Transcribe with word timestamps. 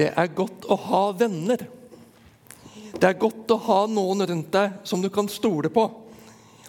Det 0.00 0.08
er 0.16 0.30
godt 0.32 0.64
å 0.64 0.78
ha 0.80 1.02
venner. 1.12 1.66
Det 2.96 3.04
er 3.04 3.18
godt 3.20 3.52
å 3.52 3.58
ha 3.66 3.82
noen 3.90 4.24
rundt 4.30 4.48
deg 4.54 4.78
som 4.88 5.02
du 5.04 5.10
kan 5.12 5.28
stole 5.28 5.68
på, 5.72 5.84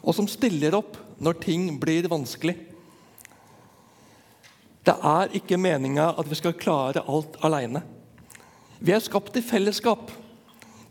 og 0.02 0.18
som 0.18 0.28
stiller 0.28 0.76
opp 0.76 0.98
når 1.24 1.40
ting 1.40 1.70
blir 1.80 2.09
vanskelig. 2.12 2.58
Det 4.83 4.98
er 5.08 5.32
ikke 5.38 5.62
meninga 5.62 6.09
at 6.20 6.28
vi 6.28 6.42
skal 6.42 6.58
klare 6.59 7.06
alt 7.08 7.38
aleine. 7.46 7.86
Vi 8.82 8.91
er 8.91 9.04
skapt 9.05 9.38
i 9.39 9.45
fellesskap 9.45 10.11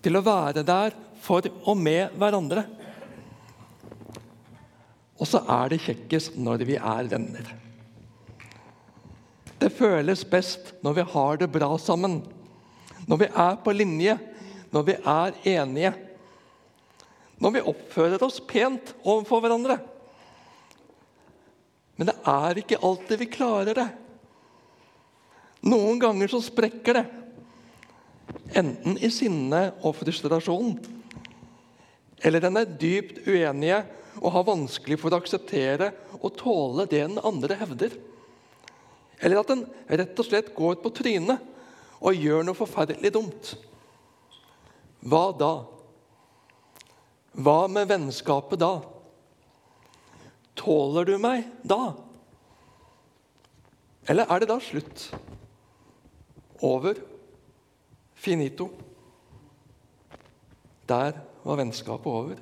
til 0.00 0.16
å 0.16 0.24
være 0.24 0.64
der 0.64 0.96
for 1.20 1.44
og 1.44 1.76
med 1.76 2.14
hverandre. 2.16 2.64
Og 5.20 5.28
så 5.28 5.42
er 5.44 5.74
det 5.74 5.84
kjekkest 5.84 6.40
når 6.40 6.64
vi 6.70 6.80
er 6.80 7.10
venner. 7.10 7.50
Det 9.60 9.68
føles 9.76 10.24
best 10.24 10.72
når 10.84 10.96
vi 10.96 11.06
har 11.12 11.40
det 11.40 11.50
bra 11.52 11.70
sammen. 11.78 12.20
Når 13.08 13.20
vi 13.20 13.28
er 13.28 13.58
på 13.60 13.74
linje, 13.76 14.16
når 14.72 14.86
vi 14.86 14.96
er 14.98 15.36
enige. 15.56 15.92
Når 17.40 17.56
vi 17.56 17.66
oppfører 17.72 18.22
oss 18.24 18.40
pent 18.40 18.94
overfor 19.04 19.42
hverandre. 19.44 19.78
Men 22.00 22.08
det 22.08 22.16
er 22.32 22.62
ikke 22.62 22.80
alltid 22.80 23.20
vi 23.20 23.32
klarer 23.32 23.76
det. 23.76 23.88
Noen 25.68 25.98
ganger 26.00 26.30
så 26.32 26.40
sprekker 26.40 26.96
det. 26.96 27.06
Enten 28.56 28.96
i 28.96 29.10
sinne 29.12 29.66
og 29.84 29.98
frustrasjon, 29.98 30.78
eller 32.24 32.42
den 32.42 32.56
er 32.60 32.76
dypt 32.80 33.26
uenige 33.26 33.82
og 34.20 34.32
har 34.34 34.46
vanskelig 34.48 34.98
for 35.00 35.12
å 35.12 35.20
akseptere 35.20 35.90
og 36.20 36.34
tåle 36.38 36.86
det 36.88 37.02
den 37.02 37.20
andre 37.26 37.56
hevder. 37.60 37.94
Eller 39.20 39.40
at 39.42 39.52
en 39.52 39.66
rett 40.00 40.20
og 40.22 40.26
slett 40.26 40.54
går 40.56 40.78
på 40.80 40.92
trynet 40.96 41.48
og 42.00 42.16
gjør 42.16 42.46
noe 42.46 42.56
forferdelig 42.56 43.12
dumt. 43.12 43.52
Hva 45.04 45.24
da? 45.36 45.52
Hva 47.40 47.58
med 47.72 47.88
vennskapet 47.90 48.60
da? 48.60 48.72
Tåler 50.58 51.08
du 51.08 51.14
meg 51.20 51.46
da? 51.62 51.92
Eller 54.10 54.28
er 54.28 54.42
det 54.42 54.50
da 54.50 54.58
slutt? 54.64 55.06
Over? 56.64 56.98
Finito? 58.20 58.68
Der 60.88 61.20
var 61.44 61.60
vennskapet 61.60 62.10
over. 62.10 62.40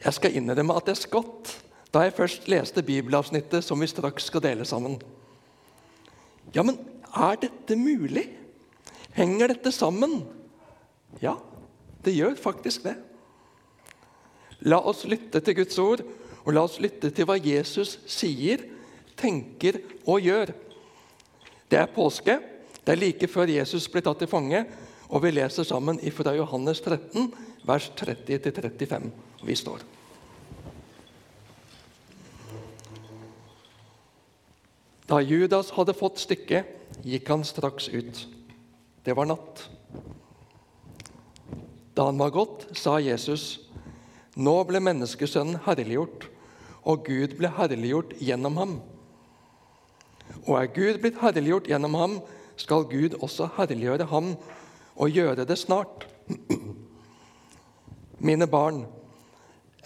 Jeg 0.00 0.16
skal 0.16 0.36
innrømme 0.38 0.76
at 0.80 0.88
jeg 0.88 1.02
skvatt 1.02 1.50
da 1.90 2.04
jeg 2.06 2.14
først 2.14 2.48
leste 2.50 2.84
bibelavsnittet 2.86 3.66
som 3.66 3.80
vi 3.82 3.88
straks 3.90 4.28
skal 4.30 4.44
dele 4.44 4.66
sammen. 4.68 4.98
Ja, 6.54 6.62
men 6.62 6.78
er 7.10 7.38
dette 7.42 7.76
mulig? 7.78 8.28
Henger 9.16 9.50
dette 9.54 9.72
sammen? 9.74 10.20
Ja, 11.22 11.36
det 12.04 12.14
gjør 12.14 12.36
faktisk 12.38 12.86
det. 12.86 12.96
La 14.70 14.78
oss 14.78 15.02
lytte 15.08 15.40
til 15.42 15.56
Guds 15.58 15.78
ord, 15.82 16.04
og 16.44 16.54
la 16.54 16.64
oss 16.66 16.78
lytte 16.82 17.10
til 17.14 17.26
hva 17.28 17.38
Jesus 17.40 17.98
sier, 18.08 18.62
tenker 19.18 19.80
og 20.06 20.22
gjør. 20.24 20.52
Det 21.70 21.78
er 21.80 21.92
påske. 21.94 22.38
Det 22.80 22.94
er 22.94 23.00
like 23.00 23.28
før 23.28 23.50
Jesus 23.52 23.88
blir 23.92 24.04
tatt 24.04 24.22
til 24.22 24.30
fange, 24.30 24.64
og 25.10 25.24
vi 25.24 25.34
leser 25.34 25.66
sammen 25.66 25.98
fra 26.14 26.32
Johannes 26.38 26.80
13, 26.80 27.32
vers 27.66 27.90
30-35. 27.98 29.10
Vi 29.44 29.56
står. 29.58 29.84
Da 35.10 35.18
Judas 35.18 35.72
hadde 35.74 35.94
fått 35.96 36.20
stykket, 36.22 36.68
gikk 37.02 37.26
han 37.32 37.42
straks 37.42 37.88
ut. 37.90 38.20
Det 39.02 39.16
var 39.18 39.26
natt. 39.26 39.64
Da 41.98 42.06
han 42.06 42.20
var 42.20 42.30
gått, 42.30 42.68
sa 42.78 43.00
Jesus, 43.02 43.58
'Nå 44.36 44.54
ble 44.64 44.78
menneskesønnen 44.78 45.58
herliggjort, 45.66 46.28
og 46.86 47.04
Gud 47.04 47.34
ble 47.36 47.50
herliggjort 47.50 48.14
gjennom 48.22 48.56
ham.' 48.56 48.80
Og 50.46 50.54
er 50.62 50.70
Gud 50.70 51.00
blitt 51.02 51.18
herliggjort 51.18 51.66
gjennom 51.66 51.94
ham, 51.94 52.20
skal 52.56 52.86
Gud 52.86 53.18
også 53.18 53.50
herliggjøre 53.56 54.06
ham 54.06 54.36
og 54.96 55.10
gjøre 55.10 55.44
det 55.44 55.58
snart. 55.58 56.06
Mine 58.28 58.46
barn, 58.46 58.86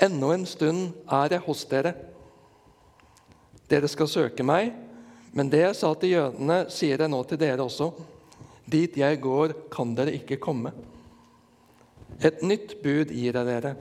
ennå 0.03 0.33
en 0.33 0.47
stund 0.47 0.93
er 1.09 1.33
jeg 1.33 1.47
hos 1.47 1.65
dere. 1.65 1.95
Dere 3.71 3.89
skal 3.89 4.09
søke 4.09 4.45
meg, 4.45 4.84
men 5.35 5.51
det 5.51 5.65
jeg 5.65 5.77
sa 5.77 5.91
til 5.99 6.15
jødene, 6.15 6.59
sier 6.71 7.01
jeg 7.03 7.11
nå 7.11 7.21
til 7.27 7.41
dere 7.41 7.65
også. 7.65 7.91
Dit 8.71 8.97
jeg 8.97 9.19
går, 9.23 9.57
kan 9.73 9.95
dere 9.99 10.15
ikke 10.15 10.39
komme. 10.43 10.71
Et 12.23 12.43
nytt 12.47 12.77
bud 12.85 13.11
gir 13.11 13.35
jeg 13.35 13.49
dere. 13.49 13.75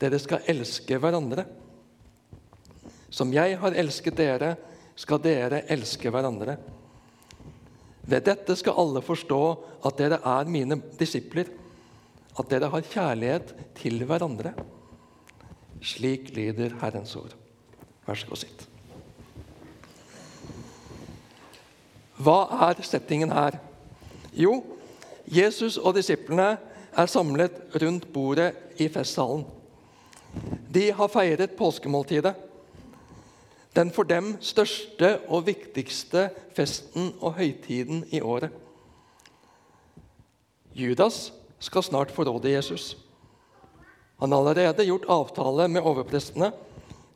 Dere 0.00 0.20
skal 0.22 0.46
elske 0.48 0.96
hverandre. 0.96 1.44
Som 3.12 3.34
jeg 3.36 3.58
har 3.60 3.76
elsket 3.76 4.16
dere, 4.16 4.54
skal 4.96 5.20
dere 5.22 5.64
elske 5.68 6.12
hverandre. 6.12 6.56
Ved 8.10 8.24
dette 8.24 8.56
skal 8.56 8.80
alle 8.80 9.04
forstå 9.04 9.42
at 9.84 10.00
dere 10.00 10.22
er 10.24 10.48
mine 10.50 10.80
disipler, 10.98 11.52
at 12.40 12.48
dere 12.48 12.72
har 12.72 12.88
kjærlighet 12.88 13.52
til 13.76 14.00
hverandre. 14.08 14.54
Slik 15.84 16.32
lyder 16.36 16.78
Herrens 16.80 17.12
ord. 17.20 17.36
Vær 18.08 18.16
så 18.16 18.32
god, 18.32 18.40
sitt. 18.46 18.69
Hva 22.20 22.68
er 22.68 22.82
settingen 22.84 23.32
her? 23.32 23.56
Jo, 24.36 24.58
Jesus 25.30 25.78
og 25.78 25.94
disiplene 25.96 26.52
er 26.92 27.08
samlet 27.08 27.56
rundt 27.80 28.10
bordet 28.12 28.52
i 28.82 28.88
festsalen. 28.92 29.46
De 30.74 30.90
har 30.92 31.10
feiret 31.10 31.56
påskemåltidet. 31.58 32.34
Den 33.76 33.90
for 33.94 34.02
dem 34.02 34.34
største 34.42 35.16
og 35.28 35.46
viktigste 35.46 36.28
festen 36.56 37.12
og 37.20 37.38
høytiden 37.38 38.04
i 38.10 38.20
året. 38.20 38.50
Judas 40.74 41.32
skal 41.58 41.82
snart 41.82 42.10
forråde 42.10 42.52
Jesus. 42.52 42.96
Han 44.20 44.32
har 44.32 44.38
allerede 44.38 44.84
gjort 44.84 45.08
avtale 45.08 45.68
med 45.68 45.80
overprestene. 45.80 46.52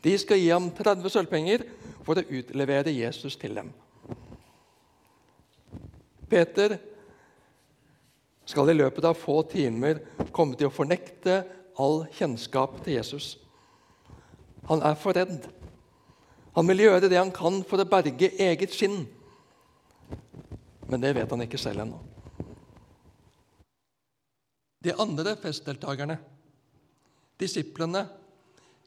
De 0.04 0.18
skal 0.18 0.40
gi 0.40 0.48
ham 0.48 0.70
30 0.70 1.10
sølvpenger 1.10 1.66
for 2.06 2.18
å 2.18 2.28
utlevere 2.38 2.94
Jesus 2.94 3.36
til 3.36 3.56
dem. 3.56 3.72
Peter 6.34 6.78
skal 8.44 8.70
i 8.70 8.76
løpet 8.76 9.06
av 9.06 9.14
få 9.14 9.38
timer 9.52 10.00
komme 10.34 10.58
til 10.58 10.66
å 10.66 10.74
fornekte 10.74 11.44
all 11.80 12.02
kjennskap 12.14 12.80
til 12.82 12.98
Jesus. 12.98 13.36
Han 14.68 14.82
er 14.82 14.98
for 14.98 15.14
redd. 15.14 15.46
Han 16.54 16.66
vil 16.70 16.84
gjøre 16.84 17.10
det 17.10 17.20
han 17.20 17.32
kan 17.34 17.62
for 17.66 17.82
å 17.82 17.88
berge 17.88 18.32
eget 18.40 18.74
skinn. 18.74 19.04
Men 20.90 21.02
det 21.02 21.14
vet 21.16 21.30
han 21.30 21.44
ikke 21.46 21.60
selv 21.60 21.84
ennå. 21.84 22.02
De 24.84 24.92
andre 25.00 25.32
festdeltakerne, 25.40 26.18
disiplene, 27.40 28.04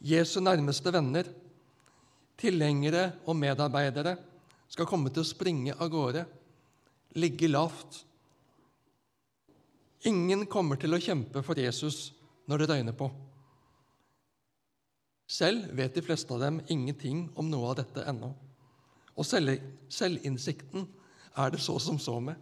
Jesu 0.06 0.38
nærmeste 0.44 0.92
venner, 0.94 1.32
tilhengere 2.38 3.16
og 3.26 3.40
medarbeidere, 3.40 4.14
skal 4.70 4.86
komme 4.86 5.10
til 5.10 5.24
å 5.24 5.32
springe 5.32 5.74
av 5.74 5.90
gårde 5.90 6.28
ligge 7.16 7.48
lavt. 7.48 8.04
Ingen 10.08 10.46
kommer 10.46 10.80
til 10.80 10.94
å 10.94 11.02
kjempe 11.02 11.44
for 11.46 11.60
Jesus 11.60 12.12
når 12.48 12.64
det 12.64 12.70
røyner 12.72 12.98
på. 12.98 13.10
Selv 15.28 15.74
vet 15.76 15.96
de 15.96 16.04
fleste 16.06 16.32
av 16.34 16.40
dem 16.46 16.62
ingenting 16.72 17.26
om 17.36 17.50
noe 17.52 17.74
av 17.74 17.80
dette 17.82 18.06
ennå. 18.08 18.32
Og 19.18 19.26
selv, 19.28 19.58
selvinnsikten 19.92 20.86
er 21.38 21.52
det 21.52 21.60
så 21.62 21.76
som 21.84 22.00
så 22.00 22.16
med. 22.24 22.38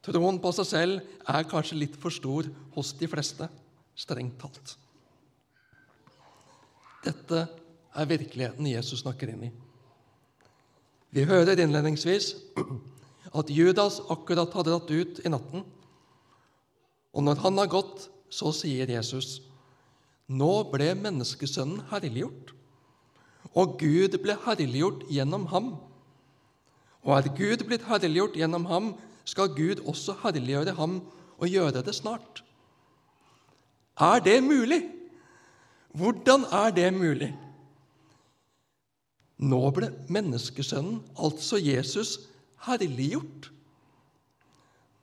Troen 0.00 0.40
på 0.40 0.50
seg 0.56 0.66
selv 0.66 1.16
er 1.28 1.48
kanskje 1.48 1.78
litt 1.78 1.96
for 2.00 2.12
stor 2.14 2.48
hos 2.74 2.94
de 2.96 3.08
fleste, 3.10 3.46
strengt 3.94 4.38
talt. 4.40 4.76
Dette 7.04 7.44
er 7.96 8.08
virkeligheten 8.08 8.68
Jesus 8.68 9.04
snakker 9.04 9.30
inn 9.32 9.44
i. 9.48 9.50
Vi 11.10 11.26
hører 11.28 11.58
innledningsvis 11.58 12.32
at 13.36 13.50
Judas 13.52 14.00
akkurat 14.10 14.52
hadde 14.54 14.72
dratt 14.72 14.90
ut 14.90 15.20
i 15.24 15.30
natten. 15.30 15.64
Og 17.14 17.24
når 17.26 17.42
han 17.44 17.58
har 17.58 17.70
gått, 17.70 18.08
så 18.30 18.52
sier 18.54 18.90
Jesus, 18.90 19.40
nå 20.30 20.50
ble 20.70 20.92
menneskesønnen 20.94 21.86
herliggjort, 21.90 22.52
og 23.58 23.78
Gud 23.80 24.14
ble 24.22 24.36
herliggjort 24.44 25.06
gjennom 25.10 25.48
ham. 25.50 25.72
Og 27.02 27.16
er 27.16 27.30
Gud 27.34 27.64
blitt 27.66 27.88
herliggjort 27.88 28.38
gjennom 28.38 28.68
ham, 28.70 28.92
skal 29.26 29.50
Gud 29.56 29.82
også 29.90 30.18
herliggjøre 30.22 30.76
ham 30.78 31.00
og 31.40 31.50
gjøre 31.50 31.82
det 31.86 31.94
snart. 31.96 32.44
Er 34.00 34.22
det 34.22 34.38
mulig? 34.44 34.84
Hvordan 35.92 36.46
er 36.52 36.70
det 36.70 36.88
mulig? 36.94 37.30
Nå 39.40 39.60
ble 39.74 39.88
menneskesønnen, 40.12 41.00
altså 41.16 41.58
Jesus, 41.58 42.18
herliggjort. 42.66 43.50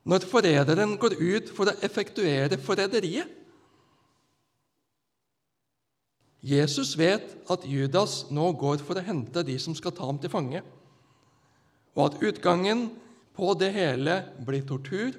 Når 0.08 0.24
forræderen 0.30 0.96
går 1.00 1.18
ut 1.18 1.50
for 1.52 1.68
å 1.68 1.76
effektuere 1.84 2.58
forræderiet. 2.62 3.34
Jesus 6.42 6.94
vet 6.98 7.34
at 7.50 7.66
Judas 7.66 8.22
nå 8.30 8.52
går 8.56 8.78
for 8.86 8.96
å 8.96 9.04
hente 9.04 9.42
de 9.44 9.58
som 9.60 9.74
skal 9.74 9.92
ta 9.92 10.06
ham 10.06 10.20
til 10.22 10.30
fange, 10.30 10.62
og 11.98 12.04
at 12.06 12.22
utgangen 12.22 12.86
på 13.34 13.52
det 13.58 13.72
hele 13.74 14.20
blir 14.46 14.62
tortur, 14.66 15.18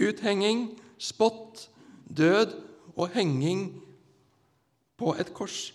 uthenging, 0.00 0.70
spott, 0.98 1.68
død 2.08 2.56
og 2.96 3.12
henging 3.12 3.66
på 4.96 5.12
et 5.20 5.32
kors. 5.36 5.74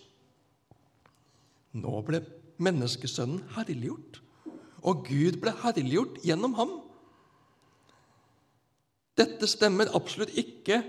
Nå 1.72 2.00
ble 2.06 2.24
menneskesønnen 2.58 3.44
herliggjort, 3.54 4.18
og 4.80 5.04
Gud 5.08 5.38
ble 5.42 5.52
herliggjort 5.62 6.20
gjennom 6.24 6.54
ham. 6.56 6.72
Dette 9.18 9.48
stemmer 9.50 9.92
absolutt 9.96 10.32
ikke 10.38 10.80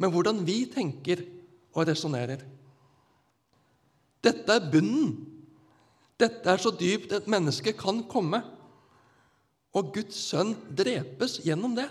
med 0.00 0.12
hvordan 0.14 0.44
vi 0.46 0.62
tenker 0.70 1.24
og 1.74 1.88
resonnerer. 1.88 2.42
Dette 4.20 4.56
er 4.56 4.70
bunnen. 4.72 5.14
Dette 6.20 6.52
er 6.52 6.60
så 6.60 6.72
dypt 6.76 7.14
et 7.16 7.30
menneske 7.30 7.72
kan 7.78 8.02
komme. 8.10 8.42
Og 9.74 9.92
Guds 9.94 10.18
sønn 10.30 10.52
drepes 10.76 11.38
gjennom 11.44 11.74
det. 11.78 11.88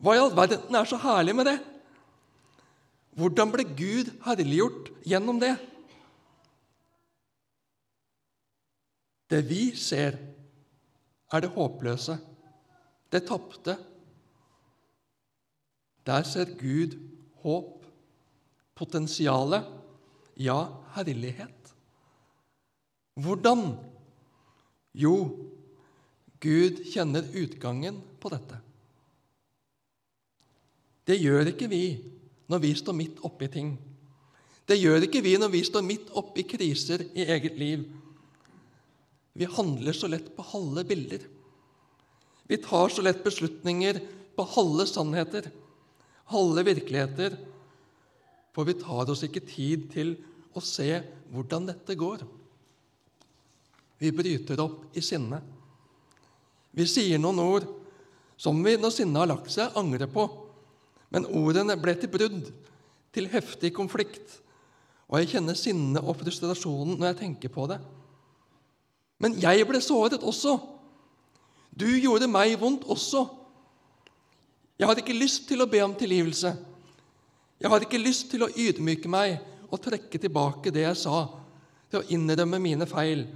Hva 0.00 0.16
i 0.16 0.20
all 0.20 0.32
verden 0.36 0.76
er 0.76 0.88
så 0.88 0.98
herlig 1.00 1.34
med 1.36 1.48
det? 1.48 1.58
Hvordan 3.20 3.50
ble 3.52 3.66
Gud 3.76 4.12
herliggjort 4.24 4.92
gjennom 5.04 5.40
det? 5.42 5.56
Det 9.30 9.44
vi 9.46 9.70
ser, 9.78 10.16
er 11.30 11.42
det 11.42 11.52
håpløse, 11.54 12.16
det 13.12 13.22
tapte. 13.28 13.76
Der 16.06 16.26
ser 16.26 16.50
Gud 16.58 16.96
håp, 17.44 17.86
potensialet 18.74 19.68
ja, 20.40 20.58
herlighet. 20.96 21.74
Hvordan? 23.20 23.76
Jo, 24.96 25.14
Gud 26.40 26.80
kjenner 26.90 27.26
utgangen 27.36 28.00
på 28.20 28.32
dette. 28.32 28.58
Det 31.06 31.18
gjør 31.20 31.52
ikke 31.52 31.68
vi 31.70 31.84
når 32.50 32.62
vi 32.64 32.74
står 32.78 32.96
midt 32.96 33.20
oppi 33.26 33.48
ting. 33.52 33.74
Det 34.66 34.78
gjør 34.78 35.06
ikke 35.06 35.22
vi 35.24 35.36
når 35.38 35.52
vi 35.52 35.62
står 35.66 35.84
midt 35.84 36.10
oppi 36.18 36.44
kriser 36.48 37.04
i 37.14 37.26
eget 37.26 37.58
liv. 37.58 37.84
Vi 39.32 39.44
handler 39.44 39.92
så 39.92 40.10
lett 40.10 40.32
på 40.36 40.42
halve 40.52 40.84
bilder. 40.84 41.22
Vi 42.50 42.56
tar 42.56 42.88
så 42.88 43.02
lett 43.02 43.22
beslutninger 43.24 44.00
på 44.36 44.46
halve 44.56 44.86
sannheter, 44.86 45.50
halve 46.32 46.64
virkeligheter, 46.66 47.36
for 48.50 48.66
vi 48.66 48.74
tar 48.74 49.10
oss 49.10 49.22
ikke 49.26 49.44
tid 49.46 49.86
til 49.92 50.16
å 50.58 50.62
se 50.64 50.88
hvordan 51.30 51.68
dette 51.70 51.94
går. 51.94 52.24
Vi 54.00 54.10
bryter 54.16 54.62
opp 54.64 54.96
i 54.96 55.02
sinne. 55.04 55.38
Vi 56.74 56.86
sier 56.88 57.20
noen 57.20 57.42
ord 57.42 57.68
som 58.40 58.58
vi, 58.64 58.74
når 58.80 58.94
sinnet 58.94 59.20
har 59.20 59.28
lagt 59.30 59.50
seg, 59.52 59.74
angrer 59.76 60.10
på. 60.10 60.24
Men 61.12 61.26
ordene 61.36 61.76
ble 61.78 61.94
til 62.00 62.10
brudd, 62.10 62.48
til 63.12 63.30
heftig 63.30 63.74
konflikt. 63.76 64.38
Og 65.10 65.20
jeg 65.20 65.34
kjenner 65.34 65.58
sinnet 65.58 66.02
og 66.02 66.16
frustrasjonen 66.18 66.96
når 66.96 67.12
jeg 67.12 67.20
tenker 67.24 67.52
på 67.52 67.66
det. 67.70 67.78
Men 69.20 69.36
jeg 69.40 69.66
ble 69.68 69.80
såret 69.84 70.22
også. 70.24 70.56
Du 71.70 71.86
gjorde 71.86 72.28
meg 72.30 72.56
vondt 72.60 72.86
også. 72.88 73.26
Jeg 74.80 74.88
har 74.88 74.98
ikke 74.98 75.16
lyst 75.16 75.44
til 75.48 75.60
å 75.60 75.68
be 75.68 75.82
om 75.84 75.92
tilgivelse. 75.94 76.54
Jeg 77.60 77.68
har 77.68 77.84
ikke 77.84 78.00
lyst 78.00 78.30
til 78.32 78.46
å 78.46 78.48
ydmyke 78.48 79.10
meg 79.12 79.36
og 79.68 79.82
trekke 79.84 80.18
tilbake 80.18 80.72
det 80.72 80.86
jeg 80.86 80.98
sa, 81.02 81.26
til 81.90 82.00
å 82.00 82.08
innrømme 82.14 82.60
mine 82.62 82.86
feil, 82.88 83.26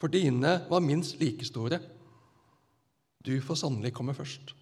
for 0.00 0.10
dine 0.10 0.56
var 0.68 0.82
minst 0.82 1.20
like 1.20 1.46
store. 1.46 1.78
Du 3.24 3.32
får 3.40 3.60
sannelig 3.62 3.94
komme 3.94 4.14
først. 4.16 4.52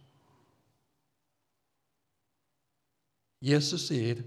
Jesus 3.43 3.89
sier, 3.89 4.23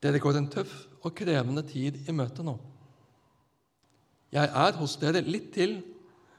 'Dere 0.00 0.18
går 0.18 0.36
en 0.36 0.50
tøff 0.52 0.74
og 1.00 1.14
krevende 1.14 1.62
tid 1.62 2.08
i 2.08 2.12
møte 2.12 2.42
nå.' 2.44 2.69
'Jeg 4.30 4.46
er 4.46 4.72
hos 4.78 4.96
dere 4.96 5.20
litt 5.26 5.52
til, 5.52 5.82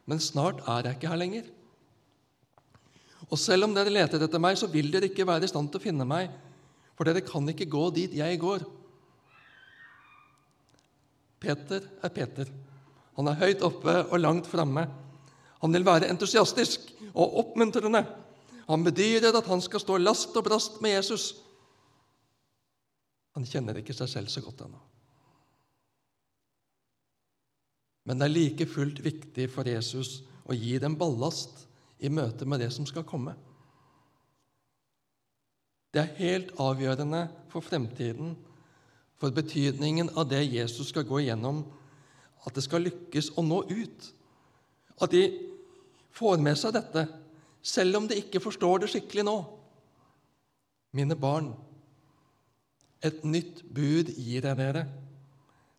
men 0.06 0.20
snart 0.20 0.62
er 0.68 0.88
jeg 0.88 0.96
ikke 0.96 1.10
her 1.12 1.20
lenger.' 1.20 1.50
'Og 3.32 3.38
selv 3.40 3.64
om 3.64 3.74
dere 3.76 3.90
leter 3.90 4.24
etter 4.24 4.40
meg, 4.40 4.58
så 4.58 4.68
vil 4.68 4.92
dere 4.92 5.10
ikke 5.10 5.28
være 5.28 5.44
i 5.44 5.48
stand 5.48 5.72
til 5.72 5.80
å 5.80 5.84
finne 5.84 6.06
meg.' 6.06 6.32
for 7.02 7.10
dere 7.10 7.24
kan 7.26 7.48
ikke 7.50 7.66
gå 7.66 7.88
dit 7.96 8.12
jeg 8.14 8.38
går. 8.38 8.62
Peter 11.42 11.88
er 12.06 12.12
Peter. 12.14 12.52
Han 13.18 13.32
er 13.32 13.40
høyt 13.40 13.64
oppe 13.66 13.96
og 14.04 14.20
langt 14.22 14.46
framme. 14.46 14.84
Han 15.64 15.74
vil 15.74 15.88
være 15.88 16.12
entusiastisk 16.14 16.92
og 17.16 17.40
oppmuntrende. 17.42 18.04
Han 18.70 18.86
bedyrer 18.86 19.34
at 19.34 19.50
han 19.50 19.66
skal 19.66 19.82
stå 19.82 19.98
last 19.98 20.38
og 20.38 20.46
brast 20.46 20.78
med 20.86 20.94
Jesus. 20.94 21.26
Han 23.34 23.50
kjenner 23.50 23.82
ikke 23.82 23.98
seg 23.98 24.12
selv 24.12 24.30
så 24.30 24.46
godt 24.46 24.62
ennå. 24.68 24.78
Men 28.06 28.18
det 28.18 28.28
er 28.28 28.34
like 28.34 28.68
fullt 28.70 29.02
viktig 29.06 29.48
for 29.54 29.68
Jesus 29.68 30.22
å 30.50 30.58
gi 30.58 30.78
dem 30.82 30.98
ballast 30.98 31.66
i 32.02 32.10
møte 32.10 32.48
med 32.50 32.64
det 32.64 32.72
som 32.74 32.88
skal 32.90 33.06
komme. 33.08 33.36
Det 35.92 36.02
er 36.02 36.18
helt 36.18 36.54
avgjørende 36.62 37.26
for 37.52 37.64
fremtiden, 37.66 38.36
for 39.20 39.34
betydningen 39.36 40.10
av 40.18 40.30
det 40.32 40.42
Jesus 40.48 40.90
skal 40.90 41.06
gå 41.06 41.20
igjennom, 41.22 41.66
at 42.48 42.56
det 42.58 42.64
skal 42.66 42.88
lykkes 42.88 43.34
å 43.38 43.44
nå 43.46 43.60
ut. 43.70 44.08
At 45.04 45.12
de 45.14 45.26
får 46.16 46.42
med 46.42 46.58
seg 46.58 46.74
dette, 46.74 47.06
selv 47.62 48.00
om 48.00 48.08
de 48.10 48.18
ikke 48.18 48.42
forstår 48.42 48.82
det 48.82 48.90
skikkelig 48.94 49.28
nå. 49.28 49.36
Mine 50.98 51.16
barn, 51.20 51.52
et 53.02 53.22
nytt 53.26 53.62
bud 53.70 54.10
gir 54.16 54.48
jeg 54.48 54.58
dere. 54.58 54.88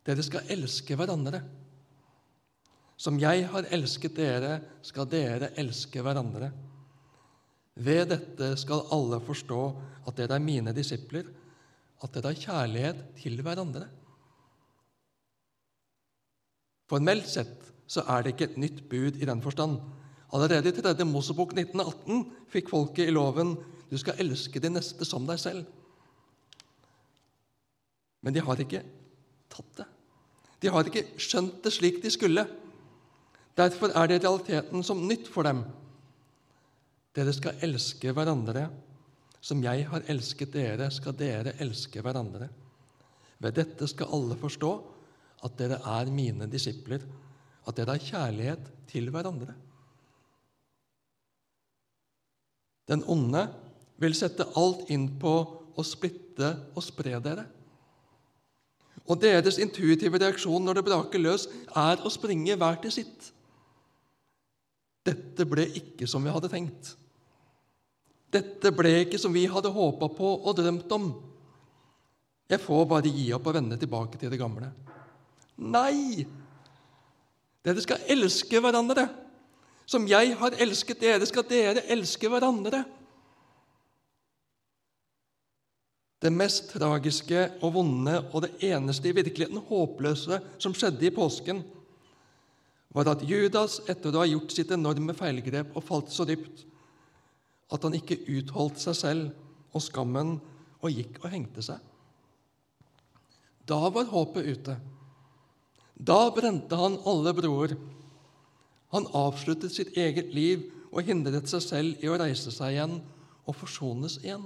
Dere 0.06 0.24
skal 0.26 0.48
elske 0.50 0.96
hverandre. 0.98 1.42
Som 3.02 3.18
jeg 3.18 3.48
har 3.50 3.66
elsket 3.74 4.14
dere, 4.14 4.58
skal 4.86 5.08
dere 5.10 5.50
elske 5.58 6.04
hverandre. 6.04 6.52
Ved 7.82 8.12
dette 8.12 8.52
skal 8.60 8.84
alle 8.94 9.18
forstå 9.24 9.62
at 10.06 10.18
dere 10.20 10.36
er 10.38 10.44
mine 10.44 10.74
disipler, 10.76 11.26
at 12.02 12.14
dere 12.14 12.30
har 12.30 12.44
kjærlighet 12.44 13.02
til 13.18 13.42
hverandre. 13.42 13.88
Formelt 16.92 17.26
sett 17.30 17.72
så 17.90 18.04
er 18.06 18.22
det 18.22 18.34
ikke 18.34 18.50
et 18.52 18.60
nytt 18.60 18.82
bud 18.90 19.18
i 19.18 19.28
den 19.28 19.42
forstand. 19.42 19.78
Allerede 20.32 20.70
i 20.70 20.76
3. 20.76 20.94
Mosebok 21.08 21.56
1918 21.56 22.26
fikk 22.52 22.70
folket 22.70 23.08
i 23.08 23.14
loven 23.14 23.56
du 23.90 23.98
skal 24.00 24.20
elske 24.22 24.60
de 24.62 24.70
neste 24.72 25.04
som 25.08 25.26
deg 25.28 25.40
selv. 25.40 25.66
Men 28.22 28.36
de 28.36 28.44
har 28.44 28.60
ikke 28.62 28.84
tatt 29.52 29.80
det. 29.80 29.88
De 30.62 30.70
har 30.70 30.86
ikke 30.86 31.08
skjønt 31.20 31.58
det 31.64 31.72
slik 31.74 31.98
de 32.04 32.12
skulle. 32.14 32.46
Derfor 33.58 33.92
er 33.92 34.08
det 34.08 34.22
realiteten 34.22 34.84
som 34.86 35.02
nytt 35.08 35.28
for 35.28 35.44
dem. 35.44 35.64
Dere 37.12 37.34
skal 37.36 37.60
elske 37.64 38.14
hverandre. 38.16 38.68
Som 39.42 39.62
jeg 39.64 39.88
har 39.90 40.04
elsket 40.12 40.52
dere, 40.54 40.86
skal 40.94 41.16
dere 41.18 41.56
elske 41.60 42.00
hverandre. 42.04 42.46
Ved 43.42 43.56
dette 43.58 43.88
skal 43.90 44.12
alle 44.14 44.38
forstå 44.38 44.70
at 45.42 45.56
dere 45.58 45.80
er 45.98 46.12
mine 46.14 46.46
disipler, 46.46 47.02
at 47.66 47.76
dere 47.76 47.96
har 47.96 48.06
kjærlighet 48.06 48.68
til 48.90 49.10
hverandre. 49.10 49.56
Den 52.88 53.02
onde 53.10 53.42
vil 54.02 54.14
sette 54.14 54.46
alt 54.58 54.88
inn 54.94 55.08
på 55.22 55.34
å 55.74 55.84
splitte 55.86 56.54
og 56.76 56.86
spre 56.86 57.18
dere. 57.24 57.44
Og 59.10 59.18
deres 59.22 59.58
intuitive 59.62 60.20
reaksjon 60.22 60.62
når 60.62 60.78
det 60.78 60.86
braker 60.86 61.22
løs, 61.22 61.48
er 61.74 62.02
å 62.02 62.10
springe 62.12 62.54
hver 62.58 62.78
til 62.82 62.94
sitt. 62.94 63.32
Dette 65.02 65.46
ble 65.48 65.66
ikke 65.78 66.06
som 66.10 66.22
vi 66.22 66.32
hadde 66.32 66.50
tenkt. 66.52 66.92
Dette 68.32 68.72
ble 68.72 68.94
ikke 69.02 69.20
som 69.20 69.34
vi 69.34 69.44
hadde 69.50 69.72
håpa 69.74 70.08
på 70.14 70.30
og 70.40 70.56
drømt 70.56 70.94
om. 70.94 71.10
Jeg 72.52 72.60
får 72.62 72.86
bare 72.88 73.10
gi 73.12 73.26
opp 73.34 73.48
og 73.48 73.56
vende 73.56 73.78
tilbake 73.80 74.20
til 74.20 74.32
det 74.32 74.40
gamle. 74.40 74.70
Nei! 75.62 76.24
Dere 77.62 77.82
skal 77.84 78.08
elske 78.10 78.60
hverandre. 78.62 79.06
Som 79.86 80.06
jeg 80.08 80.34
har 80.38 80.56
elsket 80.62 81.02
dere, 81.02 81.26
skal 81.28 81.46
dere 81.48 81.84
elske 81.92 82.30
hverandre. 82.30 82.82
Det 86.22 86.30
mest 86.30 86.70
tragiske 86.70 87.48
og 87.66 87.72
vonde 87.74 88.14
og 88.30 88.44
det 88.44 88.52
eneste 88.70 89.10
i 89.10 89.16
virkeligheten 89.16 89.64
håpløse 89.66 90.38
som 90.62 90.74
skjedde 90.76 91.08
i 91.08 91.14
påsken, 91.14 91.64
var 92.92 93.08
at 93.08 93.24
Judas, 93.24 93.80
etter 93.88 94.12
å 94.12 94.22
ha 94.22 94.28
gjort 94.28 94.52
sitt 94.52 94.72
enorme 94.74 95.14
feilgrep 95.16 95.76
og 95.76 95.86
falt 95.86 96.12
så 96.12 96.26
dypt 96.28 96.66
at 97.72 97.86
han 97.86 97.96
ikke 97.96 98.20
utholdt 98.34 98.82
seg 98.82 98.98
selv 98.98 99.72
og 99.72 99.84
skammen 99.84 100.34
og 100.82 100.92
gikk 100.92 101.22
og 101.22 101.30
hengte 101.32 101.64
seg. 101.64 101.78
Da 103.64 103.78
var 103.94 104.10
håpet 104.10 104.48
ute. 104.48 104.76
Da 105.96 106.26
brente 106.34 106.76
han 106.76 106.98
alle 107.08 107.32
broer. 107.36 107.76
Han 108.92 109.08
avsluttet 109.16 109.72
sitt 109.72 109.96
eget 109.96 110.34
liv 110.36 110.66
og 110.90 111.06
hindret 111.06 111.48
seg 111.48 111.64
selv 111.64 112.04
i 112.04 112.10
å 112.10 112.18
reise 112.20 112.52
seg 112.52 112.74
igjen 112.74 112.98
og 113.46 113.56
forsones 113.56 114.18
igjen. 114.20 114.44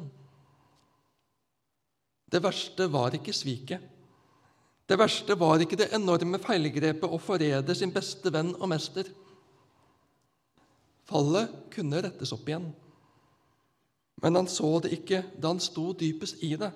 Det 2.30 2.42
verste 2.42 2.86
var 2.90 3.14
ikke 3.16 3.34
sviket. 3.34 3.82
Det 4.86 4.98
verste 4.98 5.34
var 5.34 5.62
ikke 5.62 5.78
det 5.80 5.90
enorme 5.96 6.38
feilgrepet 6.38 7.10
å 7.10 7.18
forrede 7.18 7.74
sin 7.74 7.92
beste 7.94 8.30
venn 8.32 8.52
og 8.54 8.68
mester. 8.70 9.08
Fallet 11.06 11.52
kunne 11.74 12.02
rettes 12.02 12.32
opp 12.34 12.46
igjen, 12.46 12.68
men 14.22 14.38
han 14.38 14.48
så 14.50 14.78
det 14.82 14.94
ikke 14.96 15.22
da 15.36 15.52
han 15.52 15.62
sto 15.62 15.90
dypest 15.94 16.42
i 16.46 16.54
det. 16.58 16.70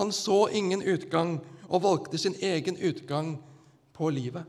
Han 0.00 0.12
så 0.12 0.46
ingen 0.56 0.82
utgang 0.82 1.38
og 1.68 1.84
valgte 1.84 2.18
sin 2.18 2.34
egen 2.40 2.80
utgang 2.80 3.36
på 3.96 4.08
livet. 4.12 4.44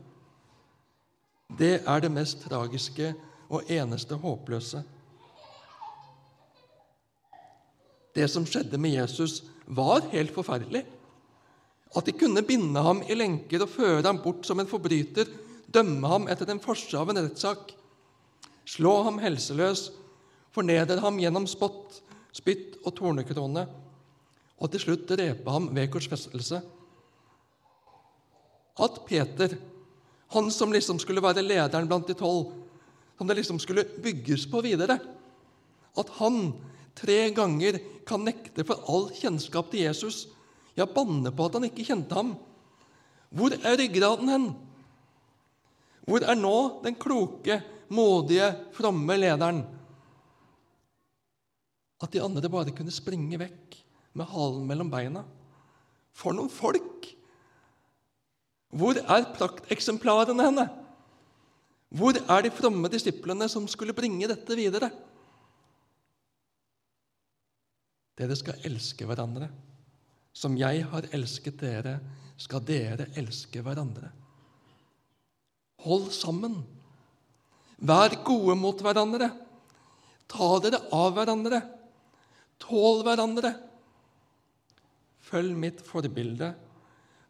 Det 1.58 1.82
er 1.84 2.00
det 2.00 2.10
mest 2.12 2.46
tragiske 2.48 3.12
og 3.52 3.68
eneste 3.70 4.16
håpløse. 4.16 4.80
Det 8.16 8.28
som 8.28 8.46
skjedde 8.48 8.80
med 8.80 8.96
Jesus, 8.96 9.42
var 9.66 10.04
helt 10.12 10.32
forferdelig. 10.34 10.82
At 11.96 12.08
de 12.08 12.14
kunne 12.16 12.44
binde 12.46 12.80
ham 12.80 13.02
i 13.04 13.16
lenker 13.16 13.64
og 13.64 13.72
føre 13.72 14.04
ham 14.06 14.22
bort 14.24 14.46
som 14.48 14.60
en 14.62 14.70
forbryter, 14.70 15.28
dømme 15.72 16.08
ham 16.08 16.28
etter 16.32 16.48
en 16.52 16.60
forse 16.62 16.96
av 16.98 17.10
en 17.12 17.20
rettssak, 17.20 17.72
slå 18.68 18.94
ham 19.08 19.20
helseløs, 19.22 19.90
fornedre 20.52 21.00
ham 21.02 21.18
gjennom 21.20 21.48
spott, 21.48 22.00
spytt 22.32 22.78
og 22.84 22.94
tornekrone, 22.96 23.66
og 24.62 24.70
til 24.72 24.84
slutt 24.84 25.08
drepe 25.10 25.52
ham 25.52 25.68
ved 25.74 25.90
korsfestelse. 25.92 26.60
At 28.80 29.00
Peter, 29.08 29.56
han 30.32 30.50
som 30.54 30.72
liksom 30.72 31.00
skulle 31.02 31.24
være 31.24 31.44
lederen 31.44 31.88
blant 31.90 32.08
de 32.08 32.16
tolv, 32.16 32.52
som 33.18 33.28
det 33.28 33.36
liksom 33.38 33.60
skulle 33.60 33.84
bygges 34.02 34.46
på 34.50 34.62
videre, 34.64 34.96
at 35.98 36.12
han 36.18 36.54
tre 36.96 37.18
ganger 37.36 37.78
kan 38.08 38.24
nekte 38.24 38.64
for 38.64 38.80
all 38.88 39.10
kjennskap 39.14 39.68
til 39.72 39.84
Jesus, 39.84 40.24
ja, 40.78 40.86
banne 40.88 41.32
på 41.34 41.46
at 41.46 41.58
han 41.58 41.68
ikke 41.68 41.86
kjente 41.86 42.16
ham. 42.16 42.34
Hvor 43.32 43.54
er 43.56 43.78
ryggraden 43.80 44.30
hen? 44.32 44.48
Hvor 46.08 46.24
er 46.24 46.38
nå 46.38 46.56
den 46.84 46.96
kloke, 47.00 47.60
modige, 47.92 48.48
fromme 48.76 49.16
lederen? 49.18 49.62
At 52.02 52.12
de 52.12 52.22
andre 52.24 52.50
bare 52.50 52.74
kunne 52.74 52.94
springe 52.94 53.38
vekk 53.40 53.78
med 54.18 54.28
halen 54.32 54.66
mellom 54.68 54.90
beina. 54.92 55.24
For 56.12 56.34
noen 56.36 56.52
folk! 56.52 57.08
Hvor 58.72 58.96
er 58.96 59.28
prakteksemplarene 59.36 60.48
henne? 60.48 60.66
Hvor 61.92 62.16
er 62.16 62.44
de 62.44 62.52
fromme 62.56 62.88
disiplene 62.88 63.48
som 63.52 63.66
skulle 63.68 63.94
bringe 63.96 64.28
dette 64.30 64.56
videre? 64.56 64.88
Dere 68.16 68.36
skal 68.38 68.64
elske 68.68 69.04
hverandre. 69.08 69.50
Som 70.32 70.56
jeg 70.60 70.84
har 70.88 71.08
elsket 71.12 71.60
dere, 71.60 71.98
skal 72.40 72.64
dere 72.66 73.08
elske 73.20 73.62
hverandre. 73.62 74.08
Hold 75.84 76.10
sammen. 76.14 76.56
Vær 77.82 78.14
gode 78.26 78.56
mot 78.58 78.80
hverandre. 78.82 79.28
Ta 80.30 80.48
dere 80.64 80.80
av 80.94 81.12
hverandre. 81.16 81.60
Tål 82.62 83.02
hverandre. 83.06 83.52
Følg 85.22 85.58
mitt 85.58 85.82
forbilde. 85.86 86.52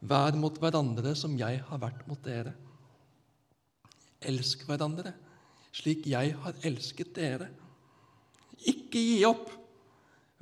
Vær 0.03 0.39
mot 0.39 0.57
hverandre 0.61 1.15
som 1.19 1.35
jeg 1.41 1.61
har 1.67 1.83
vært 1.83 2.07
mot 2.09 2.23
dere. 2.25 2.55
Elsk 4.23 4.65
hverandre 4.69 5.15
slik 5.73 6.07
jeg 6.11 6.35
har 6.45 6.65
elsket 6.69 7.15
dere. 7.17 7.49
Ikke 8.69 9.01
gi 9.01 9.23
opp 9.27 9.49